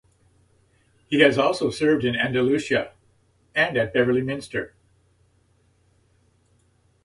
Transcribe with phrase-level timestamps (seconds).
[1.05, 2.93] He has also served in Andalucia
[3.53, 4.73] and at Beverley Minster.